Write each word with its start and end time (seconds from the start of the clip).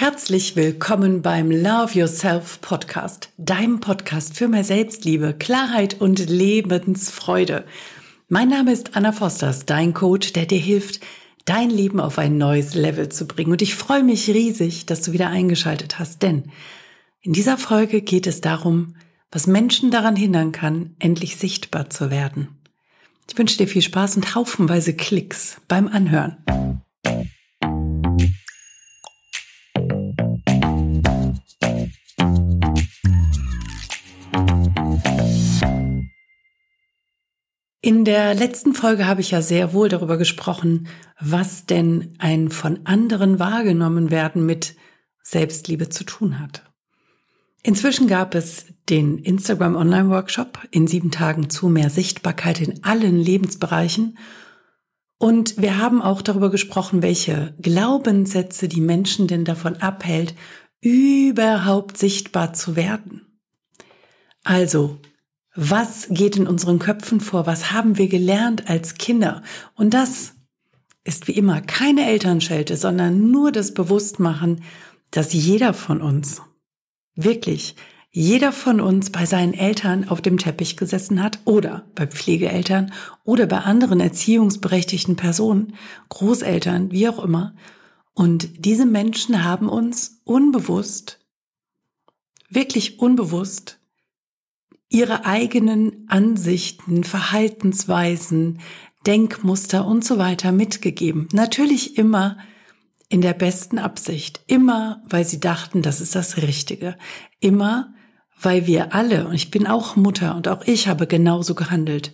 Herzlich 0.00 0.56
willkommen 0.56 1.20
beim 1.20 1.50
Love 1.50 1.92
Yourself 1.92 2.62
Podcast, 2.62 3.28
deinem 3.36 3.80
Podcast 3.80 4.34
für 4.34 4.48
mehr 4.48 4.64
Selbstliebe, 4.64 5.34
Klarheit 5.38 6.00
und 6.00 6.26
Lebensfreude. 6.30 7.66
Mein 8.26 8.48
Name 8.48 8.72
ist 8.72 8.96
Anna 8.96 9.12
Fosters, 9.12 9.66
dein 9.66 9.92
Coach, 9.92 10.32
der 10.32 10.46
dir 10.46 10.58
hilft, 10.58 11.00
dein 11.44 11.68
Leben 11.68 12.00
auf 12.00 12.16
ein 12.16 12.38
neues 12.38 12.74
Level 12.74 13.10
zu 13.10 13.26
bringen. 13.26 13.52
Und 13.52 13.60
ich 13.60 13.74
freue 13.74 14.02
mich 14.02 14.30
riesig, 14.30 14.86
dass 14.86 15.02
du 15.02 15.12
wieder 15.12 15.28
eingeschaltet 15.28 15.98
hast, 15.98 16.22
denn 16.22 16.50
in 17.20 17.34
dieser 17.34 17.58
Folge 17.58 18.00
geht 18.00 18.26
es 18.26 18.40
darum, 18.40 18.96
was 19.30 19.46
Menschen 19.46 19.90
daran 19.90 20.16
hindern 20.16 20.50
kann, 20.50 20.96
endlich 20.98 21.36
sichtbar 21.36 21.90
zu 21.90 22.10
werden. 22.10 22.48
Ich 23.28 23.36
wünsche 23.36 23.58
dir 23.58 23.68
viel 23.68 23.82
Spaß 23.82 24.16
und 24.16 24.34
haufenweise 24.34 24.94
Klicks 24.94 25.60
beim 25.68 25.88
Anhören. 25.88 26.38
In 37.82 38.04
der 38.04 38.34
letzten 38.34 38.74
Folge 38.74 39.06
habe 39.06 39.22
ich 39.22 39.30
ja 39.30 39.40
sehr 39.40 39.72
wohl 39.72 39.88
darüber 39.88 40.18
gesprochen, 40.18 40.88
was 41.18 41.64
denn 41.64 42.14
ein 42.18 42.50
von 42.50 42.80
anderen 42.84 43.38
wahrgenommen 43.38 44.10
werden 44.10 44.44
mit 44.44 44.74
Selbstliebe 45.22 45.88
zu 45.88 46.04
tun 46.04 46.40
hat. 46.40 46.62
Inzwischen 47.62 48.06
gab 48.06 48.34
es 48.34 48.66
den 48.90 49.16
Instagram 49.18 49.76
Online 49.76 50.10
Workshop 50.10 50.58
in 50.70 50.86
sieben 50.86 51.10
Tagen 51.10 51.48
zu 51.48 51.68
mehr 51.68 51.88
Sichtbarkeit 51.88 52.60
in 52.60 52.84
allen 52.84 53.18
Lebensbereichen. 53.18 54.18
Und 55.18 55.60
wir 55.60 55.78
haben 55.78 56.02
auch 56.02 56.20
darüber 56.20 56.50
gesprochen, 56.50 57.02
welche 57.02 57.54
Glaubenssätze 57.62 58.68
die 58.68 58.80
Menschen 58.82 59.26
denn 59.26 59.44
davon 59.46 59.76
abhält, 59.76 60.34
überhaupt 60.82 61.96
sichtbar 61.96 62.52
zu 62.52 62.76
werden. 62.76 63.40
Also, 64.44 64.98
was 65.62 66.06
geht 66.08 66.36
in 66.36 66.46
unseren 66.46 66.78
Köpfen 66.78 67.20
vor? 67.20 67.46
Was 67.46 67.70
haben 67.70 67.98
wir 67.98 68.08
gelernt 68.08 68.70
als 68.70 68.94
Kinder? 68.94 69.42
Und 69.74 69.92
das 69.92 70.32
ist 71.04 71.28
wie 71.28 71.32
immer 71.32 71.60
keine 71.60 72.06
Elternschelte, 72.06 72.78
sondern 72.78 73.30
nur 73.30 73.52
das 73.52 73.74
Bewusstmachen, 73.74 74.64
dass 75.10 75.34
jeder 75.34 75.74
von 75.74 76.00
uns, 76.00 76.40
wirklich 77.14 77.76
jeder 78.10 78.52
von 78.52 78.80
uns 78.80 79.10
bei 79.10 79.26
seinen 79.26 79.52
Eltern 79.52 80.08
auf 80.08 80.22
dem 80.22 80.38
Teppich 80.38 80.78
gesessen 80.78 81.22
hat 81.22 81.40
oder 81.44 81.84
bei 81.94 82.06
Pflegeeltern 82.06 82.90
oder 83.24 83.46
bei 83.46 83.58
anderen 83.58 84.00
erziehungsberechtigten 84.00 85.16
Personen, 85.16 85.74
Großeltern, 86.08 86.90
wie 86.90 87.06
auch 87.06 87.22
immer. 87.22 87.54
Und 88.14 88.64
diese 88.64 88.86
Menschen 88.86 89.44
haben 89.44 89.68
uns 89.68 90.22
unbewusst, 90.24 91.20
wirklich 92.48 92.98
unbewusst, 92.98 93.79
ihre 94.90 95.24
eigenen 95.24 96.04
Ansichten, 96.08 97.04
Verhaltensweisen, 97.04 98.60
Denkmuster 99.06 99.86
und 99.86 100.04
so 100.04 100.18
weiter 100.18 100.52
mitgegeben. 100.52 101.28
Natürlich 101.32 101.96
immer 101.96 102.36
in 103.08 103.22
der 103.22 103.32
besten 103.32 103.78
Absicht. 103.78 104.40
Immer, 104.46 105.02
weil 105.08 105.24
sie 105.24 105.40
dachten, 105.40 105.80
das 105.80 106.00
ist 106.00 106.14
das 106.14 106.36
Richtige. 106.38 106.98
Immer, 107.38 107.94
weil 108.40 108.66
wir 108.66 108.94
alle, 108.94 109.28
und 109.28 109.34
ich 109.34 109.50
bin 109.50 109.66
auch 109.66 109.96
Mutter 109.96 110.34
und 110.34 110.48
auch 110.48 110.62
ich 110.66 110.88
habe 110.88 111.06
genauso 111.06 111.54
gehandelt. 111.54 112.12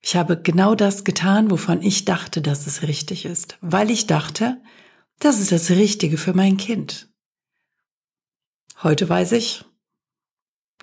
Ich 0.00 0.14
habe 0.14 0.40
genau 0.40 0.74
das 0.74 1.04
getan, 1.04 1.50
wovon 1.50 1.82
ich 1.82 2.04
dachte, 2.04 2.40
dass 2.40 2.66
es 2.66 2.82
richtig 2.82 3.24
ist. 3.24 3.58
Weil 3.60 3.90
ich 3.90 4.06
dachte, 4.06 4.60
das 5.18 5.40
ist 5.40 5.52
das 5.52 5.70
Richtige 5.70 6.16
für 6.16 6.34
mein 6.34 6.56
Kind. 6.56 7.08
Heute 8.82 9.08
weiß 9.08 9.32
ich, 9.32 9.64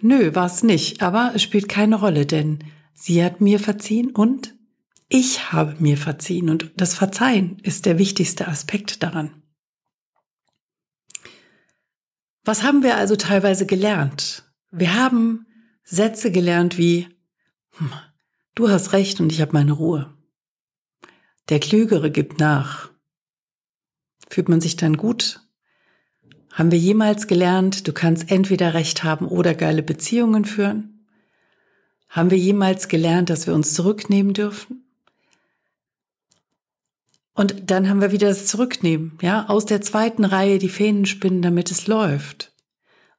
Nö, 0.02 0.36
war 0.36 0.46
es 0.46 0.64
nicht, 0.64 1.02
aber 1.02 1.32
es 1.36 1.42
spielt 1.44 1.70
keine 1.70 1.96
Rolle, 1.96 2.26
denn 2.26 2.60
sie 2.94 3.24
hat 3.24 3.42
mir 3.42 3.60
verziehen 3.60 4.12
und 4.12 4.56
ich 5.08 5.52
habe 5.52 5.76
mir 5.80 5.98
verziehen 5.98 6.50
und 6.50 6.72
das 6.76 6.94
Verzeihen 6.94 7.60
ist 7.60 7.86
der 7.86 7.98
wichtigste 7.98 8.48
Aspekt 8.48 9.04
daran. 9.04 9.44
Was 12.44 12.64
haben 12.64 12.84
wir 12.84 12.98
also 12.98 13.16
teilweise 13.16 13.66
gelernt? 13.66 14.44
Wir 14.72 14.94
haben 14.94 15.48
Sätze 15.84 16.32
gelernt 16.32 16.78
wie, 16.78 17.08
hm, 17.72 17.92
du 18.56 18.70
hast 18.70 18.94
recht 18.94 19.20
und 19.20 19.32
ich 19.32 19.42
habe 19.42 19.54
meine 19.54 19.72
Ruhe. 19.72 20.14
Der 21.50 21.60
Klügere 21.60 22.12
gibt 22.12 22.40
nach. 22.40 22.92
Fühlt 24.30 24.50
man 24.50 24.62
sich 24.62 24.76
dann 24.76 24.98
gut? 24.98 25.45
Haben 26.56 26.72
wir 26.72 26.80
jemals 26.80 27.28
gelernt, 27.28 27.86
du 27.86 27.92
kannst 27.92 28.32
entweder 28.32 28.74
Recht 28.74 29.04
haben 29.04 29.28
oder 29.28 29.54
geile 29.54 29.84
Beziehungen 29.84 30.46
führen? 30.46 31.06
Haben 32.08 32.32
wir 32.32 32.38
jemals 32.38 32.88
gelernt, 32.88 33.30
dass 33.30 33.46
wir 33.46 33.54
uns 33.54 33.74
zurücknehmen 33.74 34.34
dürfen? 34.34 34.86
Und 37.34 37.70
dann 37.70 37.90
haben 37.90 38.00
wir 38.00 38.14
wieder 38.14 38.30
das 38.30 38.48
Zurücknehmen, 38.48 39.18
ja, 39.22 39.50
aus 39.50 39.66
der 39.66 39.82
zweiten 39.82 40.24
Reihe 40.24 40.58
die 40.58 40.70
Fäden 40.70 41.06
spinnen, 41.06 41.42
damit 41.42 41.72
es 41.72 41.88
läuft. 41.88 42.54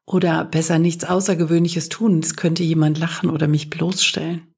Oder 0.06 0.46
besser 0.46 0.78
nichts 0.78 1.04
Außergewöhnliches 1.04 1.90
tun, 1.90 2.20
es 2.20 2.36
könnte 2.36 2.62
jemand 2.62 2.96
lachen 2.96 3.28
oder 3.28 3.48
mich 3.48 3.68
bloßstellen. 3.68 4.50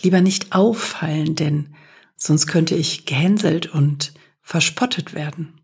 Lieber 0.00 0.20
nicht 0.20 0.54
auffallen, 0.54 1.34
denn 1.34 1.74
sonst 2.14 2.46
könnte 2.46 2.76
ich 2.76 3.04
gehänselt 3.04 3.66
und 3.66 4.14
verspottet 4.42 5.12
werden. 5.12 5.60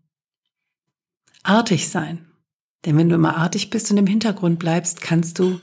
Artig 1.43 1.87
sein, 1.87 2.27
denn 2.85 2.97
wenn 2.97 3.09
du 3.09 3.15
immer 3.15 3.37
artig 3.37 3.69
bist 3.69 3.91
und 3.91 3.97
im 3.97 4.07
Hintergrund 4.07 4.59
bleibst, 4.59 5.01
kannst 5.01 5.39
du, 5.39 5.61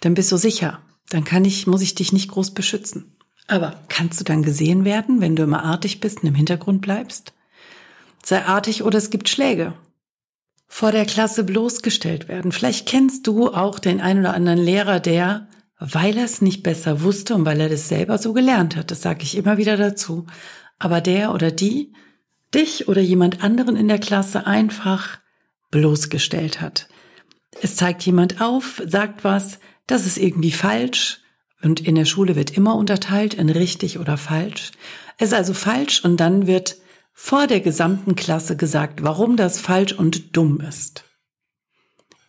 dann 0.00 0.14
bist 0.14 0.30
du 0.30 0.36
sicher. 0.36 0.80
Dann 1.08 1.24
kann 1.24 1.44
ich, 1.44 1.66
muss 1.66 1.82
ich 1.82 1.94
dich 1.94 2.12
nicht 2.12 2.30
groß 2.30 2.52
beschützen. 2.52 3.16
Aber 3.48 3.82
kannst 3.88 4.20
du 4.20 4.24
dann 4.24 4.44
gesehen 4.44 4.84
werden, 4.84 5.20
wenn 5.20 5.34
du 5.34 5.42
immer 5.42 5.64
artig 5.64 5.98
bist 5.98 6.22
und 6.22 6.28
im 6.28 6.36
Hintergrund 6.36 6.82
bleibst? 6.82 7.32
Sei 8.24 8.44
artig 8.44 8.84
oder 8.84 8.98
es 8.98 9.10
gibt 9.10 9.28
Schläge. 9.28 9.74
Vor 10.68 10.92
der 10.92 11.04
Klasse 11.04 11.42
bloßgestellt 11.42 12.28
werden. 12.28 12.52
Vielleicht 12.52 12.86
kennst 12.86 13.26
du 13.26 13.48
auch 13.48 13.80
den 13.80 14.00
einen 14.00 14.20
oder 14.20 14.34
anderen 14.34 14.60
Lehrer, 14.60 15.00
der, 15.00 15.48
weil 15.80 16.16
er 16.16 16.26
es 16.26 16.40
nicht 16.40 16.62
besser 16.62 17.02
wusste 17.02 17.34
und 17.34 17.44
weil 17.44 17.60
er 17.60 17.68
das 17.68 17.88
selber 17.88 18.18
so 18.18 18.32
gelernt 18.32 18.76
hat, 18.76 18.92
das 18.92 19.02
sage 19.02 19.24
ich 19.24 19.36
immer 19.36 19.56
wieder 19.56 19.76
dazu, 19.76 20.26
aber 20.78 21.00
der 21.00 21.34
oder 21.34 21.50
die 21.50 21.92
dich 22.54 22.86
oder 22.86 23.00
jemand 23.00 23.42
anderen 23.42 23.76
in 23.76 23.88
der 23.88 23.98
Klasse 23.98 24.46
einfach 24.46 25.18
bloßgestellt 25.70 26.60
hat. 26.60 26.88
Es 27.60 27.76
zeigt 27.76 28.02
jemand 28.04 28.40
auf, 28.40 28.82
sagt 28.86 29.24
was, 29.24 29.58
das 29.86 30.06
ist 30.06 30.18
irgendwie 30.18 30.52
falsch 30.52 31.20
und 31.62 31.80
in 31.80 31.94
der 31.94 32.04
Schule 32.04 32.36
wird 32.36 32.56
immer 32.56 32.76
unterteilt 32.76 33.34
in 33.34 33.50
richtig 33.50 33.98
oder 33.98 34.16
falsch. 34.16 34.72
Es 35.18 35.28
ist 35.28 35.34
also 35.34 35.54
falsch 35.54 36.04
und 36.04 36.18
dann 36.18 36.46
wird 36.46 36.76
vor 37.12 37.46
der 37.46 37.60
gesamten 37.60 38.14
Klasse 38.14 38.56
gesagt, 38.56 39.02
warum 39.02 39.36
das 39.36 39.60
falsch 39.60 39.92
und 39.92 40.36
dumm 40.36 40.60
ist. 40.60 41.04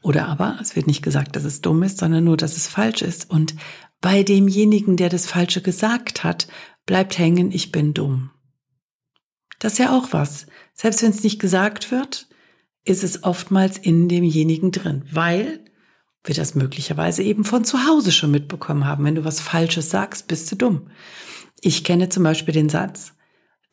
Oder 0.01 0.27
aber 0.27 0.57
es 0.61 0.75
wird 0.75 0.87
nicht 0.87 1.03
gesagt, 1.03 1.35
dass 1.35 1.43
es 1.43 1.61
dumm 1.61 1.83
ist, 1.83 1.99
sondern 1.99 2.23
nur, 2.23 2.35
dass 2.35 2.57
es 2.57 2.67
falsch 2.67 3.01
ist. 3.01 3.29
Und 3.29 3.55
bei 4.01 4.23
demjenigen, 4.23 4.97
der 4.97 5.09
das 5.09 5.27
Falsche 5.27 5.61
gesagt 5.61 6.23
hat, 6.23 6.47
bleibt 6.85 7.17
hängen, 7.17 7.51
ich 7.51 7.71
bin 7.71 7.93
dumm. 7.93 8.31
Das 9.59 9.73
ist 9.73 9.79
ja 9.79 9.95
auch 9.95 10.11
was. 10.11 10.47
Selbst 10.73 11.03
wenn 11.03 11.11
es 11.11 11.23
nicht 11.23 11.39
gesagt 11.39 11.91
wird, 11.91 12.27
ist 12.83 13.03
es 13.03 13.23
oftmals 13.23 13.77
in 13.77 14.09
demjenigen 14.09 14.71
drin, 14.71 15.03
weil 15.11 15.59
wir 16.23 16.35
das 16.35 16.55
möglicherweise 16.55 17.23
eben 17.23 17.43
von 17.43 17.63
zu 17.63 17.87
Hause 17.87 18.11
schon 18.11 18.31
mitbekommen 18.31 18.85
haben. 18.85 19.05
Wenn 19.05 19.15
du 19.15 19.25
was 19.25 19.39
Falsches 19.39 19.89
sagst, 19.89 20.27
bist 20.27 20.51
du 20.51 20.55
dumm. 20.55 20.89
Ich 21.61 21.83
kenne 21.83 22.09
zum 22.09 22.23
Beispiel 22.23 22.53
den 22.53 22.69
Satz, 22.69 23.13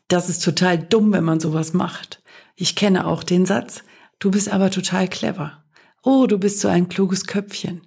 das 0.08 0.28
ist 0.28 0.42
total 0.42 0.78
dumm, 0.78 1.12
wenn 1.12 1.24
man 1.24 1.40
sowas 1.40 1.74
macht. 1.74 2.22
Ich 2.56 2.74
kenne 2.74 3.06
auch 3.06 3.22
den 3.22 3.44
Satz, 3.46 3.82
du 4.18 4.30
bist 4.30 4.50
aber 4.50 4.70
total 4.70 5.08
clever. 5.08 5.64
Oh, 6.02 6.26
du 6.26 6.38
bist 6.38 6.60
so 6.60 6.68
ein 6.68 6.88
kluges 6.88 7.26
Köpfchen 7.26 7.82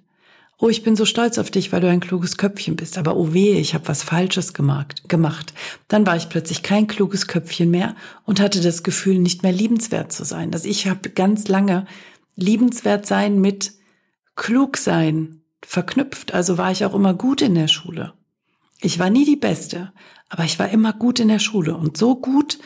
oh, 0.58 0.68
ich 0.68 0.82
bin 0.82 0.94
so 0.94 1.04
stolz 1.04 1.38
auf 1.38 1.50
dich, 1.50 1.72
weil 1.72 1.80
du 1.80 1.88
ein 1.88 2.00
kluges 2.00 2.36
Köpfchen 2.36 2.76
bist, 2.76 2.96
aber 2.96 3.16
oh 3.16 3.32
weh, 3.32 3.58
ich 3.58 3.74
habe 3.74 3.88
was 3.88 4.02
Falsches 4.02 4.54
gemacht. 4.54 5.02
Dann 5.88 6.06
war 6.06 6.16
ich 6.16 6.28
plötzlich 6.28 6.62
kein 6.62 6.86
kluges 6.86 7.26
Köpfchen 7.26 7.70
mehr 7.70 7.96
und 8.24 8.40
hatte 8.40 8.60
das 8.60 8.82
Gefühl, 8.82 9.18
nicht 9.18 9.42
mehr 9.42 9.52
liebenswert 9.52 10.12
zu 10.12 10.24
sein. 10.24 10.52
Also 10.52 10.68
ich 10.68 10.86
habe 10.86 11.10
ganz 11.10 11.48
lange 11.48 11.86
liebenswert 12.36 13.06
sein 13.06 13.40
mit 13.40 13.72
klug 14.36 14.76
sein 14.76 15.42
verknüpft. 15.64 16.32
Also 16.32 16.58
war 16.58 16.70
ich 16.70 16.84
auch 16.84 16.94
immer 16.94 17.14
gut 17.14 17.42
in 17.42 17.54
der 17.54 17.68
Schule. 17.68 18.14
Ich 18.80 18.98
war 18.98 19.10
nie 19.10 19.24
die 19.24 19.36
Beste, 19.36 19.92
aber 20.28 20.44
ich 20.44 20.58
war 20.58 20.68
immer 20.68 20.92
gut 20.92 21.20
in 21.20 21.28
der 21.28 21.38
Schule 21.38 21.76
und 21.76 21.96
so 21.96 22.16
gut, 22.16 22.58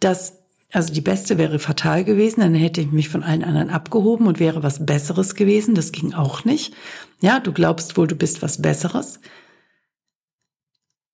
dass 0.00 0.41
also 0.72 0.92
die 0.92 1.02
beste 1.02 1.36
wäre 1.36 1.58
fatal 1.58 2.02
gewesen, 2.02 2.40
dann 2.40 2.54
hätte 2.54 2.80
ich 2.80 2.90
mich 2.90 3.10
von 3.10 3.22
allen 3.22 3.44
anderen 3.44 3.68
abgehoben 3.68 4.26
und 4.26 4.40
wäre 4.40 4.62
was 4.62 4.86
Besseres 4.86 5.34
gewesen. 5.34 5.74
Das 5.74 5.92
ging 5.92 6.14
auch 6.14 6.44
nicht. 6.44 6.74
Ja, 7.20 7.40
du 7.40 7.52
glaubst 7.52 7.96
wohl, 7.98 8.06
du 8.06 8.16
bist 8.16 8.40
was 8.40 8.60
Besseres. 8.62 9.20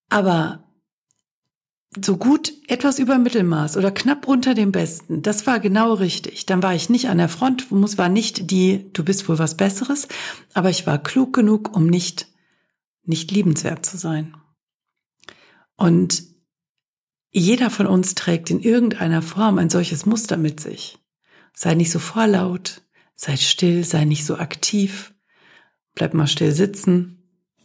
Aber 0.08 0.64
so 2.04 2.16
gut 2.16 2.52
etwas 2.68 3.00
über 3.00 3.18
Mittelmaß 3.18 3.76
oder 3.76 3.90
knapp 3.90 4.28
unter 4.28 4.54
dem 4.54 4.70
Besten. 4.70 5.22
Das 5.22 5.46
war 5.46 5.58
genau 5.58 5.94
richtig. 5.94 6.46
Dann 6.46 6.62
war 6.62 6.74
ich 6.74 6.88
nicht 6.88 7.08
an 7.08 7.18
der 7.18 7.28
Front, 7.28 7.72
muss 7.72 7.98
war 7.98 8.08
nicht 8.08 8.52
die, 8.52 8.92
du 8.92 9.04
bist 9.04 9.28
wohl 9.28 9.40
was 9.40 9.56
Besseres, 9.56 10.06
aber 10.54 10.70
ich 10.70 10.86
war 10.86 11.02
klug 11.02 11.32
genug, 11.32 11.74
um 11.74 11.86
nicht, 11.86 12.28
nicht 13.04 13.32
liebenswert 13.32 13.84
zu 13.84 13.96
sein. 13.96 14.36
Und 15.76 16.22
jeder 17.30 17.70
von 17.70 17.86
uns 17.86 18.14
trägt 18.14 18.50
in 18.50 18.60
irgendeiner 18.60 19.22
Form 19.22 19.58
ein 19.58 19.70
solches 19.70 20.06
Muster 20.06 20.36
mit 20.36 20.60
sich. 20.60 20.98
Sei 21.54 21.74
nicht 21.74 21.90
so 21.90 21.98
vorlaut, 21.98 22.82
sei 23.14 23.36
still, 23.36 23.84
sei 23.84 24.04
nicht 24.04 24.24
so 24.24 24.36
aktiv, 24.36 25.12
bleib 25.94 26.14
mal 26.14 26.26
still 26.26 26.52
sitzen, 26.52 27.22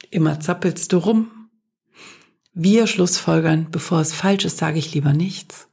immer 0.09 0.39
zappelst 0.39 0.91
du 0.91 0.97
rum, 0.97 1.31
wir 2.55 2.85
schlussfolgern, 2.85 3.67
bevor 3.71 3.99
es 3.99 4.13
falsch 4.13 4.45
ist, 4.45 4.57
sage 4.57 4.77
ich 4.77 4.93
lieber 4.93 5.11
nichts. 5.11 5.69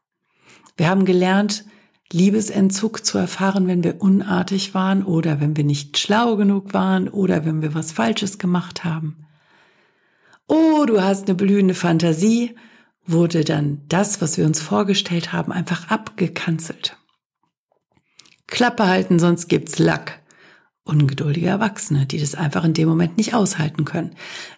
Wir 0.78 0.88
haben 0.88 1.04
gelernt, 1.04 1.66
Liebesentzug 2.10 3.04
zu 3.04 3.18
erfahren, 3.18 3.66
wenn 3.66 3.84
wir 3.84 4.00
unartig 4.00 4.72
waren 4.72 5.04
oder 5.04 5.40
wenn 5.40 5.56
wir 5.58 5.64
nicht 5.64 5.98
schlau 5.98 6.36
genug 6.36 6.72
waren 6.72 7.08
oder 7.08 7.44
wenn 7.44 7.60
wir 7.60 7.74
was 7.74 7.92
Falsches 7.92 8.38
gemacht 8.38 8.82
haben. 8.82 9.26
Oh, 10.48 10.84
du 10.86 11.02
hast 11.02 11.28
eine 11.28 11.34
blühende 11.34 11.74
Fantasie, 11.74 12.56
wurde 13.06 13.44
dann 13.44 13.82
das, 13.88 14.20
was 14.20 14.36
wir 14.38 14.46
uns 14.46 14.60
vorgestellt 14.60 15.32
haben, 15.32 15.52
einfach 15.52 15.88
abgekanzelt. 15.88 16.96
Klappe 18.46 18.86
halten, 18.86 19.18
sonst 19.18 19.48
gibt's 19.48 19.78
Lack 19.78 20.20
ungeduldige 20.90 21.46
Erwachsene, 21.46 22.06
die 22.06 22.18
das 22.18 22.34
einfach 22.34 22.64
in 22.64 22.74
dem 22.74 22.88
Moment 22.88 23.16
nicht 23.16 23.34
aushalten 23.34 23.84
können. 23.84 24.14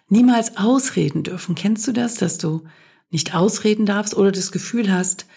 Niemals 0.09 0.57
ausreden 0.57 1.23
dürfen. 1.23 1.55
Kennst 1.55 1.87
du 1.87 1.91
das, 1.91 2.15
dass 2.15 2.37
du 2.37 2.63
nicht 3.11 3.35
ausreden 3.35 3.85
darfst 3.85 4.15
oder 4.15 4.31
das 4.31 4.51
Gefühl 4.51 4.91
hast, 4.91 5.27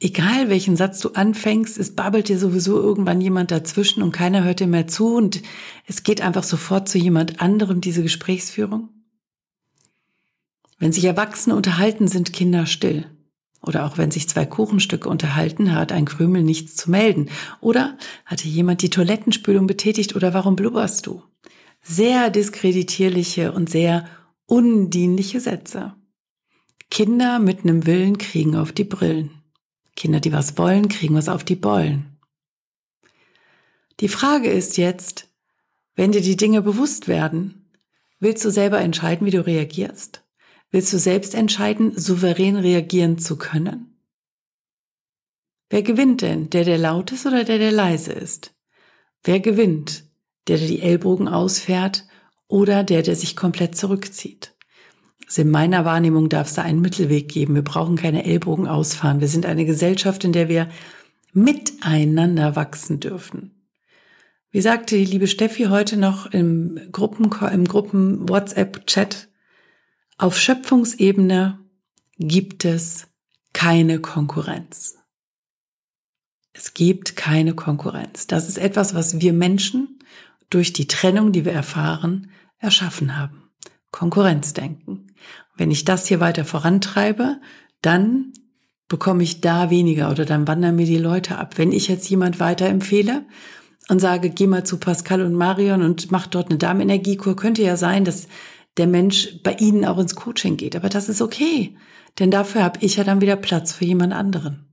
egal 0.00 0.50
welchen 0.50 0.76
Satz 0.76 1.00
du 1.00 1.10
anfängst, 1.10 1.78
es 1.78 1.94
babbelt 1.94 2.28
dir 2.28 2.38
sowieso 2.38 2.80
irgendwann 2.80 3.20
jemand 3.20 3.50
dazwischen 3.50 4.02
und 4.02 4.12
keiner 4.12 4.44
hört 4.44 4.60
dir 4.60 4.66
mehr 4.66 4.86
zu 4.86 5.16
und 5.16 5.42
es 5.86 6.02
geht 6.02 6.20
einfach 6.20 6.44
sofort 6.44 6.88
zu 6.88 6.98
jemand 6.98 7.40
anderem, 7.40 7.80
diese 7.80 8.02
Gesprächsführung? 8.02 8.90
Wenn 10.78 10.92
sich 10.92 11.04
Erwachsene 11.04 11.56
unterhalten, 11.56 12.08
sind 12.08 12.32
Kinder 12.32 12.66
still. 12.66 13.06
Oder 13.60 13.84
auch 13.84 13.98
wenn 13.98 14.10
sich 14.10 14.28
zwei 14.28 14.46
Kuchenstücke 14.46 15.08
unterhalten, 15.08 15.74
hat 15.74 15.90
ein 15.90 16.04
Krümel 16.04 16.42
nichts 16.42 16.76
zu 16.76 16.90
melden. 16.90 17.28
Oder 17.60 17.98
hatte 18.24 18.46
jemand 18.46 18.82
die 18.82 18.90
Toilettenspülung 18.90 19.66
betätigt 19.66 20.14
oder 20.14 20.32
warum 20.32 20.54
blubberst 20.54 21.06
du? 21.06 21.22
Sehr 21.82 22.30
diskreditierliche 22.30 23.52
und 23.52 23.68
sehr 23.68 24.08
undienliche 24.46 25.40
Sätze. 25.40 25.94
Kinder 26.90 27.38
mit 27.38 27.60
einem 27.60 27.86
Willen 27.86 28.16
kriegen 28.18 28.56
auf 28.56 28.72
die 28.72 28.84
Brillen. 28.84 29.30
Kinder, 29.96 30.20
die 30.20 30.32
was 30.32 30.56
wollen, 30.56 30.88
kriegen 30.88 31.16
was 31.16 31.28
auf 31.28 31.42
die 31.42 31.56
Bollen. 31.56 32.18
Die 34.00 34.08
Frage 34.08 34.48
ist 34.48 34.76
jetzt, 34.76 35.28
wenn 35.96 36.12
dir 36.12 36.22
die 36.22 36.36
Dinge 36.36 36.62
bewusst 36.62 37.08
werden, 37.08 37.68
willst 38.20 38.44
du 38.44 38.50
selber 38.50 38.78
entscheiden, 38.78 39.26
wie 39.26 39.32
du 39.32 39.44
reagierst? 39.44 40.22
Willst 40.70 40.92
du 40.92 40.98
selbst 40.98 41.34
entscheiden, 41.34 41.98
souverän 41.98 42.56
reagieren 42.56 43.18
zu 43.18 43.36
können? 43.36 43.98
Wer 45.70 45.82
gewinnt 45.82 46.22
denn? 46.22 46.50
Der, 46.50 46.64
der 46.64 46.78
laut 46.78 47.12
ist 47.12 47.26
oder 47.26 47.44
der, 47.44 47.58
der 47.58 47.72
leise 47.72 48.12
ist? 48.12 48.54
Wer 49.22 49.40
gewinnt? 49.40 50.04
Der, 50.46 50.58
der 50.58 50.66
die 50.66 50.80
Ellbogen 50.80 51.28
ausfährt 51.28 52.06
oder 52.46 52.84
der, 52.84 53.02
der 53.02 53.16
sich 53.16 53.36
komplett 53.36 53.76
zurückzieht? 53.76 54.54
Also 55.26 55.42
in 55.42 55.50
meiner 55.50 55.84
Wahrnehmung 55.84 56.30
darf 56.30 56.48
es 56.48 56.54
da 56.54 56.62
einen 56.62 56.80
Mittelweg 56.80 57.28
geben. 57.28 57.54
Wir 57.54 57.62
brauchen 57.62 57.96
keine 57.96 58.24
Ellbogen 58.24 58.66
ausfahren. 58.66 59.20
Wir 59.20 59.28
sind 59.28 59.44
eine 59.44 59.66
Gesellschaft, 59.66 60.24
in 60.24 60.32
der 60.32 60.48
wir 60.48 60.70
miteinander 61.34 62.56
wachsen 62.56 63.00
dürfen. 63.00 63.68
Wie 64.50 64.62
sagte 64.62 64.96
die 64.96 65.04
liebe 65.04 65.26
Steffi 65.26 65.64
heute 65.64 65.98
noch 65.98 66.26
im 66.26 66.80
Gruppen, 66.92 67.30
im 67.52 67.64
Gruppen 67.66 68.26
WhatsApp-Chat, 68.26 69.28
auf 70.18 70.38
Schöpfungsebene 70.38 71.60
gibt 72.18 72.64
es 72.64 73.06
keine 73.52 74.00
Konkurrenz. 74.00 74.96
Es 76.52 76.74
gibt 76.74 77.14
keine 77.14 77.54
Konkurrenz. 77.54 78.26
Das 78.26 78.48
ist 78.48 78.58
etwas, 78.58 78.94
was 78.94 79.20
wir 79.20 79.32
Menschen 79.32 80.00
durch 80.50 80.72
die 80.72 80.88
Trennung, 80.88 81.30
die 81.30 81.44
wir 81.44 81.52
erfahren, 81.52 82.32
erschaffen 82.58 83.16
haben. 83.16 83.50
Konkurrenzdenken. 83.92 85.14
Wenn 85.56 85.70
ich 85.70 85.84
das 85.84 86.08
hier 86.08 86.18
weiter 86.18 86.44
vorantreibe, 86.44 87.40
dann 87.80 88.32
bekomme 88.88 89.22
ich 89.22 89.40
da 89.40 89.70
weniger 89.70 90.10
oder 90.10 90.24
dann 90.24 90.48
wandern 90.48 90.74
mir 90.74 90.86
die 90.86 90.98
Leute 90.98 91.38
ab. 91.38 91.58
Wenn 91.58 91.70
ich 91.70 91.86
jetzt 91.86 92.08
jemand 92.10 92.40
weiterempfehle 92.40 93.24
und 93.88 94.00
sage, 94.00 94.30
geh 94.30 94.48
mal 94.48 94.64
zu 94.64 94.78
Pascal 94.78 95.22
und 95.22 95.34
Marion 95.34 95.82
und 95.82 96.10
mach 96.10 96.26
dort 96.26 96.50
eine 96.50 96.58
Darmenergiekur, 96.58 97.36
könnte 97.36 97.62
ja 97.62 97.76
sein, 97.76 98.04
dass 98.04 98.26
der 98.78 98.86
Mensch 98.86 99.40
bei 99.42 99.54
Ihnen 99.54 99.84
auch 99.84 99.98
ins 99.98 100.14
Coaching 100.14 100.56
geht. 100.56 100.76
Aber 100.76 100.88
das 100.88 101.08
ist 101.08 101.20
okay, 101.20 101.76
denn 102.18 102.30
dafür 102.30 102.62
habe 102.62 102.78
ich 102.82 102.96
ja 102.96 103.04
dann 103.04 103.20
wieder 103.20 103.36
Platz 103.36 103.72
für 103.72 103.84
jemand 103.84 104.12
anderen. 104.12 104.66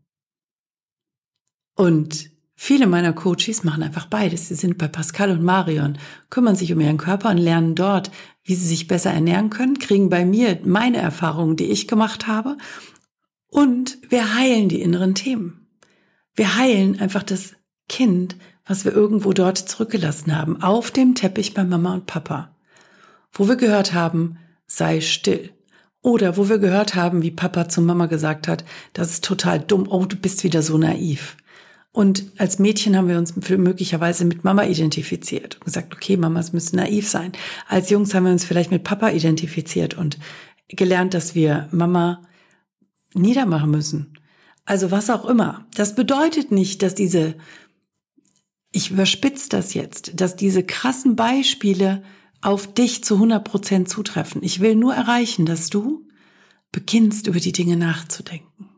Und 1.75 2.29
viele 2.55 2.87
meiner 2.87 3.13
Coaches 3.13 3.63
machen 3.63 3.83
einfach 3.83 4.05
beides. 4.05 4.47
Sie 4.47 4.55
sind 4.55 4.77
bei 4.77 4.87
Pascal 4.87 5.31
und 5.31 5.43
Marion, 5.43 5.97
kümmern 6.29 6.55
sich 6.55 6.71
um 6.71 6.79
ihren 6.79 6.97
Körper 6.97 7.31
und 7.31 7.37
lernen 7.37 7.75
dort, 7.75 8.11
wie 8.43 8.55
sie 8.55 8.67
sich 8.67 8.87
besser 8.87 9.11
ernähren 9.11 9.49
können, 9.49 9.79
kriegen 9.79 10.09
bei 10.09 10.23
mir 10.23 10.59
meine 10.63 10.97
Erfahrungen, 10.97 11.57
die 11.57 11.65
ich 11.65 11.87
gemacht 11.87 12.27
habe. 12.27 12.57
Und 13.47 13.97
wir 14.09 14.35
heilen 14.35 14.69
die 14.69 14.81
inneren 14.81 15.15
Themen. 15.15 15.67
Wir 16.35 16.55
heilen 16.57 16.99
einfach 16.99 17.23
das 17.23 17.55
Kind, 17.87 18.35
was 18.65 18.85
wir 18.85 18.93
irgendwo 18.93 19.33
dort 19.33 19.57
zurückgelassen 19.57 20.35
haben, 20.35 20.61
auf 20.61 20.91
dem 20.91 21.15
Teppich 21.15 21.53
bei 21.53 21.63
Mama 21.63 21.93
und 21.93 22.05
Papa 22.07 22.54
wo 23.35 23.47
wir 23.47 23.57
gehört 23.57 23.93
haben, 23.93 24.37
sei 24.65 25.01
still. 25.01 25.51
Oder 26.01 26.37
wo 26.37 26.49
wir 26.49 26.57
gehört 26.57 26.95
haben, 26.95 27.21
wie 27.21 27.31
Papa 27.31 27.67
zu 27.69 27.81
Mama 27.81 28.07
gesagt 28.07 28.47
hat, 28.47 28.63
das 28.93 29.11
ist 29.11 29.23
total 29.23 29.59
dumm, 29.59 29.87
oh, 29.89 30.05
du 30.05 30.15
bist 30.15 30.43
wieder 30.43 30.61
so 30.61 30.77
naiv. 30.77 31.37
Und 31.91 32.25
als 32.37 32.59
Mädchen 32.59 32.97
haben 32.97 33.07
wir 33.07 33.17
uns 33.17 33.35
möglicherweise 33.35 34.25
mit 34.25 34.43
Mama 34.43 34.65
identifiziert 34.65 35.55
und 35.55 35.65
gesagt, 35.65 35.95
okay, 35.95 36.17
Mamas 36.17 36.51
müssen 36.51 36.75
naiv 36.75 37.07
sein. 37.07 37.31
Als 37.67 37.89
Jungs 37.89 38.13
haben 38.13 38.25
wir 38.25 38.33
uns 38.33 38.43
vielleicht 38.43 38.69
mit 38.69 38.83
Papa 38.83 39.11
identifiziert 39.11 39.93
und 39.93 40.17
gelernt, 40.67 41.13
dass 41.13 41.35
wir 41.35 41.69
Mama 41.71 42.21
niedermachen 43.13 43.71
müssen. 43.71 44.19
Also 44.65 44.91
was 44.91 45.09
auch 45.09 45.25
immer. 45.25 45.65
Das 45.73 45.95
bedeutet 45.95 46.51
nicht, 46.51 46.83
dass 46.83 46.95
diese, 46.95 47.35
ich 48.71 48.91
überspitze 48.91 49.47
das 49.49 49.73
jetzt, 49.73 50.19
dass 50.19 50.35
diese 50.35 50.63
krassen 50.63 51.15
Beispiele 51.15 52.03
auf 52.45 52.71
dich 52.71 53.03
zu 53.03 53.15
100 53.15 53.43
Prozent 53.43 53.89
zutreffen. 53.89 54.43
Ich 54.43 54.59
will 54.59 54.75
nur 54.75 54.93
erreichen, 54.93 55.45
dass 55.45 55.69
du 55.69 56.07
beginnst, 56.71 57.27
über 57.27 57.39
die 57.39 57.51
Dinge 57.51 57.75
nachzudenken. 57.75 58.69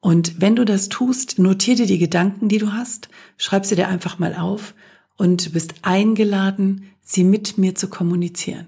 Und 0.00 0.40
wenn 0.40 0.56
du 0.56 0.64
das 0.64 0.88
tust, 0.88 1.38
notiere 1.38 1.78
dir 1.78 1.86
die 1.86 1.98
Gedanken, 1.98 2.48
die 2.48 2.58
du 2.58 2.72
hast, 2.72 3.08
schreib 3.36 3.64
sie 3.64 3.76
dir 3.76 3.88
einfach 3.88 4.18
mal 4.18 4.34
auf 4.34 4.74
und 5.16 5.46
du 5.46 5.50
bist 5.50 5.74
eingeladen, 5.82 6.90
sie 7.00 7.24
mit 7.24 7.58
mir 7.58 7.74
zu 7.74 7.88
kommunizieren, 7.88 8.66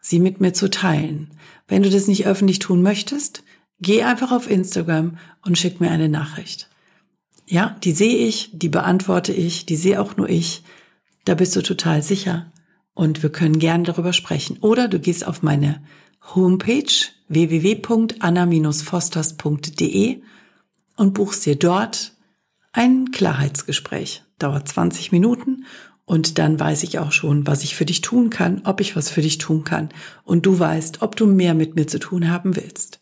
sie 0.00 0.18
mit 0.18 0.40
mir 0.40 0.52
zu 0.52 0.68
teilen. 0.68 1.30
Wenn 1.66 1.82
du 1.82 1.90
das 1.90 2.08
nicht 2.08 2.26
öffentlich 2.26 2.58
tun 2.58 2.82
möchtest, 2.82 3.42
geh 3.80 4.02
einfach 4.02 4.32
auf 4.32 4.50
Instagram 4.50 5.16
und 5.44 5.56
schick 5.56 5.80
mir 5.80 5.90
eine 5.90 6.08
Nachricht. 6.08 6.68
Ja, 7.46 7.76
die 7.82 7.92
sehe 7.92 8.26
ich, 8.26 8.50
die 8.52 8.68
beantworte 8.68 9.32
ich, 9.32 9.66
die 9.66 9.76
sehe 9.76 10.00
auch 10.00 10.16
nur 10.16 10.28
ich. 10.28 10.62
Da 11.24 11.34
bist 11.34 11.56
du 11.56 11.62
total 11.62 12.02
sicher 12.02 12.52
und 12.94 13.22
wir 13.22 13.30
können 13.30 13.58
gern 13.58 13.84
darüber 13.84 14.12
sprechen. 14.12 14.58
Oder 14.60 14.88
du 14.88 14.98
gehst 14.98 15.26
auf 15.26 15.42
meine 15.42 15.82
Homepage 16.34 16.92
www.anna-fosters.de 17.28 20.22
und 20.96 21.14
buchst 21.14 21.46
dir 21.46 21.56
dort 21.56 22.12
ein 22.72 23.10
Klarheitsgespräch. 23.10 24.22
Dauert 24.38 24.68
20 24.68 25.10
Minuten 25.12 25.64
und 26.04 26.38
dann 26.38 26.58
weiß 26.58 26.82
ich 26.82 26.98
auch 26.98 27.12
schon, 27.12 27.46
was 27.46 27.64
ich 27.64 27.76
für 27.76 27.84
dich 27.84 28.00
tun 28.00 28.30
kann, 28.30 28.62
ob 28.64 28.80
ich 28.80 28.96
was 28.96 29.10
für 29.10 29.22
dich 29.22 29.38
tun 29.38 29.64
kann 29.64 29.90
und 30.24 30.46
du 30.46 30.58
weißt, 30.58 31.02
ob 31.02 31.16
du 31.16 31.26
mehr 31.26 31.54
mit 31.54 31.76
mir 31.76 31.86
zu 31.86 31.98
tun 31.98 32.28
haben 32.28 32.56
willst. 32.56 33.00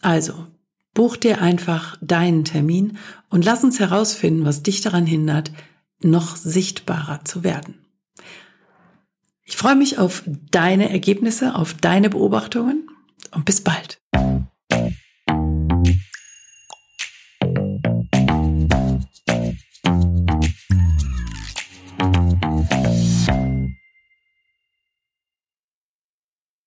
Also, 0.00 0.46
buch 0.94 1.16
dir 1.16 1.40
einfach 1.40 1.96
deinen 2.00 2.44
Termin 2.44 2.98
und 3.28 3.44
lass 3.44 3.64
uns 3.64 3.80
herausfinden, 3.80 4.44
was 4.44 4.62
dich 4.62 4.80
daran 4.80 5.06
hindert, 5.06 5.52
noch 6.00 6.36
sichtbarer 6.36 7.24
zu 7.24 7.44
werden. 7.44 7.74
Freue 9.58 9.74
mich 9.74 9.98
auf 9.98 10.22
deine 10.52 10.88
Ergebnisse, 10.88 11.56
auf 11.56 11.74
deine 11.74 12.10
Beobachtungen 12.10 12.88
und 13.34 13.44
bis 13.44 13.60
bald. 13.60 13.98